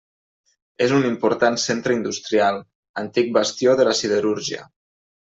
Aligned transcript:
És 0.85 0.93
un 0.99 1.03
important 1.09 1.59
centre 1.63 1.95
industrial, 1.97 2.57
antic 3.01 3.29
bastió 3.35 3.75
de 3.81 3.85
la 3.89 3.93
siderúrgia. 3.99 4.65